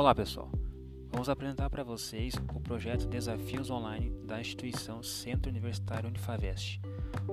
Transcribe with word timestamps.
Olá 0.00 0.14
pessoal, 0.14 0.50
vamos 1.12 1.28
apresentar 1.28 1.68
para 1.68 1.84
vocês 1.84 2.32
o 2.54 2.58
projeto 2.58 3.06
Desafios 3.06 3.68
Online 3.68 4.08
da 4.24 4.40
instituição 4.40 5.02
Centro 5.02 5.50
Universitário 5.50 6.08
Unifavest. 6.08 6.80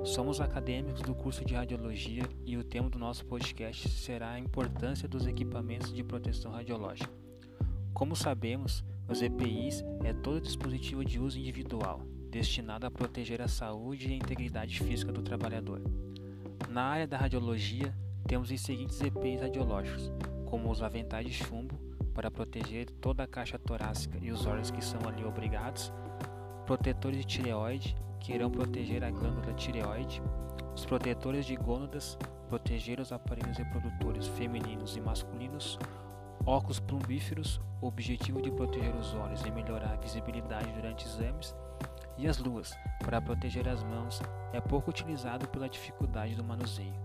Somos 0.04 0.42
acadêmicos 0.42 1.02
do 1.02 1.16
curso 1.16 1.46
de 1.46 1.54
Radiologia 1.54 2.24
e 2.46 2.58
o 2.58 2.66
tema 2.66 2.90
do 2.90 3.00
nosso 3.00 3.26
podcast 3.26 3.88
será 3.88 4.32
a 4.32 4.40
importância 4.40 5.08
dos 5.08 5.26
equipamentos 5.26 5.94
de 5.94 6.04
proteção 6.04 6.52
radiológica. 6.52 7.10
Como 7.94 8.18
sabemos, 8.18 8.84
os 9.08 9.22
EPIs 9.22 9.82
é 10.04 10.12
todo 10.12 10.42
dispositivo 10.42 11.06
de 11.06 11.22
uso 11.22 11.40
individual, 11.40 12.02
destinado 12.30 12.86
a 12.86 12.92
proteger 12.92 13.42
a 13.42 13.48
saúde 13.48 14.10
e 14.10 14.12
a 14.12 14.18
integridade 14.18 14.82
física 14.82 15.14
do 15.14 15.22
trabalhador. 15.22 15.82
Na 16.70 16.82
área 16.82 17.08
da 17.08 17.16
radiologia, 17.16 17.96
temos 18.28 18.52
os 18.52 18.60
seguintes 18.60 19.00
EPIs 19.00 19.40
radiológicos, 19.40 20.12
como 20.46 20.70
os 20.70 20.84
aventais 20.84 21.26
de 21.26 21.32
chumbo, 21.32 21.87
para 22.18 22.32
proteger 22.32 22.90
toda 23.00 23.22
a 23.22 23.28
caixa 23.28 23.60
torácica 23.60 24.18
e 24.20 24.32
os 24.32 24.44
órgãos 24.48 24.72
que 24.72 24.84
são 24.84 25.00
ali 25.08 25.24
obrigados, 25.24 25.94
protetores 26.66 27.20
de 27.20 27.24
tireoide, 27.24 27.96
que 28.20 28.34
irão 28.34 28.50
proteger 28.50 29.04
a 29.04 29.12
glândula 29.12 29.54
tireoide, 29.54 30.20
os 30.74 30.84
protetores 30.84 31.46
de 31.46 31.56
gônadas, 31.56 32.18
proteger 32.50 33.00
os 33.00 33.12
aparelhos 33.12 33.60
reprodutores 33.60 34.26
femininos 34.30 34.98
e 34.98 35.00
masculinos, 35.00 35.78
óculos 36.44 36.80
plumbíferos, 36.80 37.62
objetivo 37.82 38.42
de 38.42 38.50
proteger 38.50 38.96
os 38.96 39.14
olhos 39.14 39.44
e 39.46 39.52
melhorar 39.52 39.94
a 39.94 39.98
visibilidade 39.98 40.72
durante 40.72 41.06
exames, 41.06 41.56
e 42.18 42.28
as 42.28 42.40
luvas, 42.40 42.76
para 43.06 43.22
proteger 43.22 43.70
as 43.70 43.84
mãos, 43.84 44.24
é 44.54 44.60
pouco 44.60 44.90
utilizado 44.90 45.48
pela 45.50 45.70
dificuldade 45.70 46.34
do 46.34 46.44
manuseio. 46.44 47.00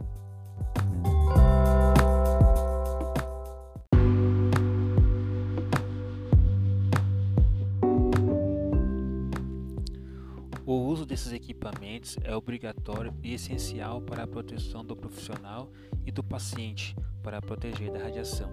O 10.64 10.74
uso 10.74 11.04
desses 11.04 11.32
equipamentos 11.32 12.16
é 12.22 12.36
obrigatório 12.36 13.12
e 13.20 13.34
essencial 13.34 14.00
para 14.00 14.22
a 14.22 14.26
proteção 14.28 14.84
do 14.84 14.94
profissional 14.94 15.72
e 16.06 16.12
do 16.12 16.22
paciente 16.22 16.94
para 17.20 17.42
proteger 17.42 17.90
da 17.90 17.98
radiação. 17.98 18.48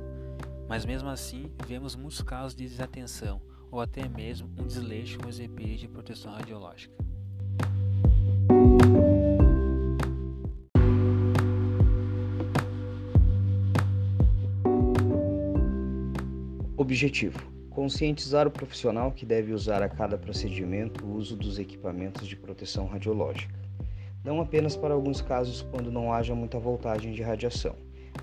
Mas 0.68 0.86
mesmo 0.86 1.08
assim, 1.08 1.52
vemos 1.68 1.96
muitos 1.96 2.24
casos 2.24 2.56
de 2.56 2.68
desatenção 2.68 3.40
ou 3.72 3.80
até 3.80 4.08
mesmo 4.08 4.50
um 4.58 4.66
desleixo 4.66 5.20
com 5.20 5.30
os 5.30 5.40
EPIs 5.40 5.82
de 5.82 5.88
proteção 5.88 6.34
radiológica. 6.34 6.96
Objetivo: 16.76 17.59
conscientizar 17.70 18.48
o 18.48 18.52
profissional 18.52 19.12
que 19.12 19.26
deve 19.26 19.54
usar 19.54 19.82
a 19.82 19.90
cada 19.90 20.18
procedimento 20.18 21.06
o 21.06 21.16
uso 21.16 21.36
dos 21.36 21.60
equipamentos 21.60 22.28
de 22.28 22.36
proteção 22.36 22.86
radiológica. 22.86 23.54
Não 24.24 24.42
apenas 24.42 24.76
para 24.76 24.94
alguns 24.94 25.22
casos 25.22 25.62
quando 25.62 25.92
não 25.92 26.12
haja 26.12 26.36
muita 26.36 26.60
voltagem 26.60 27.14
de 27.14 27.22
radiação, 27.22 27.76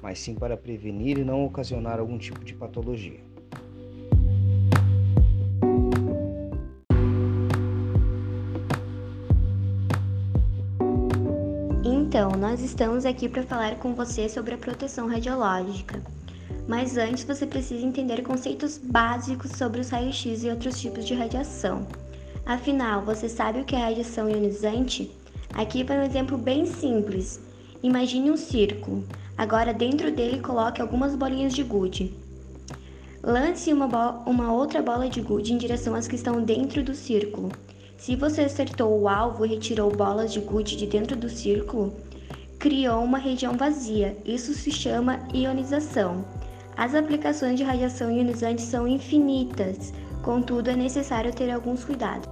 mas 0.03 0.19
sim 0.19 0.35
para 0.35 0.57
prevenir 0.57 1.19
e 1.19 1.25
não 1.25 1.45
ocasionar 1.45 1.99
algum 1.99 2.19
tipo 2.19 2.45
de 2.45 2.55
patologia. 2.55 3.21
Então, 11.85 12.31
nós 12.31 12.63
estamos 12.63 13.05
aqui 13.05 13.29
para 13.29 13.43
falar 13.43 13.77
com 13.77 13.95
você 13.95 14.29
sobre 14.29 14.55
a 14.55 14.59
proteção 14.59 15.07
radiológica. 15.07 16.03
Mas 16.67 16.97
antes 16.97 17.25
você 17.25 17.47
precisa 17.47 17.87
entender 17.87 18.23
conceitos 18.23 18.79
básicos 18.79 19.53
sobre 19.53 19.81
os 19.81 19.91
raios-x 19.91 20.45
e 20.45 20.49
outros 20.49 20.81
tipos 20.81 21.05
de 21.05 21.15
radiação. 21.15 21.87
Afinal, 22.45 23.03
você 23.03 23.29
sabe 23.29 23.61
o 23.61 23.65
que 23.65 23.75
é 23.75 23.79
radiação 23.79 24.31
ionizante? 24.31 25.11
Aqui 25.55 25.83
vai 25.83 25.99
um 25.99 26.05
exemplo 26.05 26.37
bem 26.37 26.67
simples. 26.67 27.41
Imagine 27.83 28.31
um 28.31 28.37
círculo. 28.37 29.05
Agora 29.37 29.73
dentro 29.73 30.11
dele 30.11 30.41
coloque 30.41 30.81
algumas 30.81 31.15
bolinhas 31.15 31.53
de 31.53 31.63
gude. 31.63 32.15
Lance 33.23 33.73
uma, 33.73 34.23
uma 34.27 34.53
outra 34.53 34.81
bola 34.81 35.09
de 35.09 35.21
gude 35.21 35.53
em 35.53 35.59
direção 35.59 35.95
às 35.95 36.07
que 36.07 36.15
estão 36.15 36.43
dentro 36.43 36.83
do 36.83 36.95
círculo. 36.95 37.51
Se 37.97 38.15
você 38.15 38.43
acertou 38.43 39.01
o 39.01 39.09
alvo 39.09 39.45
e 39.45 39.49
retirou 39.49 39.91
bolas 39.91 40.33
de 40.33 40.41
gude 40.41 40.77
de 40.77 40.87
dentro 40.87 41.17
do 41.17 41.29
círculo, 41.29 41.93
criou 42.67 43.05
uma 43.05 43.19
região 43.19 43.57
vazia. 43.57 44.19
Isso 44.25 44.53
se 44.53 44.73
chama 44.73 45.21
ionização. 45.33 46.25
As 46.77 46.97
aplicações 46.97 47.57
de 47.57 47.63
radiação 47.63 48.11
ionizante 48.11 48.61
são 48.61 48.89
infinitas, 48.89 49.95
contudo, 50.25 50.71
é 50.71 50.75
necessário 50.75 51.33
ter 51.33 51.49
alguns 51.49 51.85
cuidados. 51.85 52.27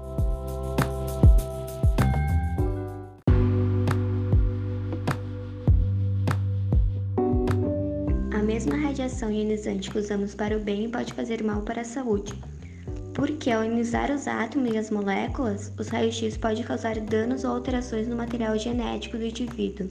A 8.32 8.42
mesma 8.42 8.76
radiação 8.76 9.30
ionizante 9.30 9.88
que 9.88 10.00
usamos 10.00 10.34
para 10.34 10.56
o 10.56 10.60
bem 10.60 10.90
pode 10.90 11.12
fazer 11.12 11.44
mal 11.44 11.62
para 11.62 11.82
a 11.82 11.84
saúde. 11.84 12.34
Porque 13.14 13.52
ao 13.52 13.62
ionizar 13.62 14.10
os 14.10 14.26
átomos 14.26 14.74
e 14.74 14.78
as 14.78 14.90
moléculas, 14.90 15.72
os 15.78 15.86
raios-x 15.86 16.36
podem 16.36 16.64
causar 16.64 16.98
danos 16.98 17.44
ou 17.44 17.52
alterações 17.52 18.08
no 18.08 18.16
material 18.16 18.58
genético 18.58 19.16
do 19.16 19.24
indivíduo. 19.24 19.88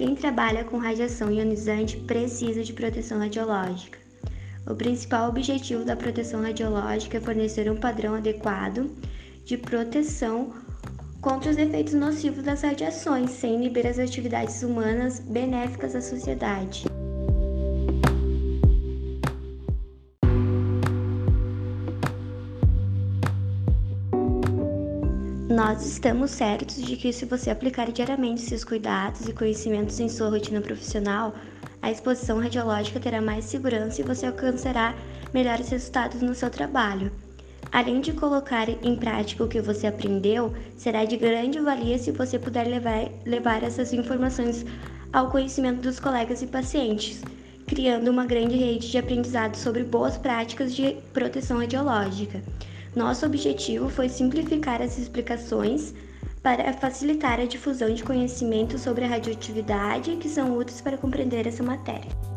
Quem 0.00 0.14
trabalha 0.14 0.64
com 0.64 0.78
radiação 0.78 1.30
ionizante 1.30 1.98
precisa 1.98 2.64
de 2.64 2.72
proteção 2.72 3.18
radiológica. 3.18 3.98
O 4.66 4.74
principal 4.74 5.28
objetivo 5.28 5.84
da 5.84 5.94
proteção 5.94 6.40
radiológica 6.40 7.18
é 7.18 7.20
fornecer 7.20 7.70
um 7.70 7.76
padrão 7.76 8.14
adequado 8.14 8.90
de 9.44 9.58
proteção 9.58 10.54
contra 11.20 11.50
os 11.50 11.58
efeitos 11.58 11.92
nocivos 11.92 12.42
das 12.42 12.62
radiações, 12.62 13.30
sem 13.32 13.56
inibir 13.56 13.86
as 13.86 13.98
atividades 13.98 14.62
humanas 14.62 15.20
benéficas 15.20 15.94
à 15.94 16.00
sociedade. 16.00 16.84
Nós 25.60 25.84
estamos 25.84 26.30
certos 26.30 26.82
de 26.82 26.96
que, 26.96 27.12
se 27.12 27.26
você 27.26 27.50
aplicar 27.50 27.92
diariamente 27.92 28.40
seus 28.40 28.64
cuidados 28.64 29.28
e 29.28 29.32
conhecimentos 29.34 30.00
em 30.00 30.08
sua 30.08 30.30
rotina 30.30 30.58
profissional, 30.58 31.34
a 31.82 31.90
exposição 31.90 32.40
radiológica 32.40 32.98
terá 32.98 33.20
mais 33.20 33.44
segurança 33.44 34.00
e 34.00 34.04
você 34.04 34.24
alcançará 34.24 34.94
melhores 35.34 35.68
resultados 35.68 36.22
no 36.22 36.34
seu 36.34 36.48
trabalho. 36.48 37.12
Além 37.70 38.00
de 38.00 38.14
colocar 38.14 38.70
em 38.70 38.96
prática 38.96 39.44
o 39.44 39.48
que 39.48 39.60
você 39.60 39.86
aprendeu, 39.86 40.54
será 40.78 41.04
de 41.04 41.18
grande 41.18 41.60
valia 41.60 41.98
se 41.98 42.10
você 42.10 42.38
puder 42.38 42.66
levar, 42.66 43.10
levar 43.26 43.62
essas 43.62 43.92
informações 43.92 44.64
ao 45.12 45.30
conhecimento 45.30 45.82
dos 45.82 46.00
colegas 46.00 46.40
e 46.40 46.46
pacientes, 46.46 47.20
criando 47.66 48.10
uma 48.10 48.24
grande 48.24 48.56
rede 48.56 48.90
de 48.90 48.96
aprendizado 48.96 49.56
sobre 49.56 49.84
boas 49.84 50.16
práticas 50.16 50.74
de 50.74 50.96
proteção 51.12 51.58
radiológica. 51.58 52.42
Nosso 52.94 53.24
objetivo 53.24 53.88
foi 53.88 54.08
simplificar 54.08 54.82
as 54.82 54.98
explicações 54.98 55.94
para 56.42 56.72
facilitar 56.72 57.38
a 57.38 57.44
difusão 57.44 57.92
de 57.94 58.02
conhecimentos 58.02 58.80
sobre 58.80 59.04
a 59.04 59.08
radioatividade 59.08 60.16
que 60.16 60.28
são 60.28 60.56
úteis 60.56 60.80
para 60.80 60.98
compreender 60.98 61.46
essa 61.46 61.62
matéria. 61.62 62.29